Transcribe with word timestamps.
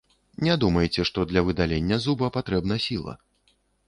Не 0.45 0.53
думайце, 0.61 1.03
што 1.09 1.25
для 1.31 1.43
выдалення 1.49 1.99
зуба 2.05 2.31
патрэбна 2.39 2.79
сіла. 2.87 3.13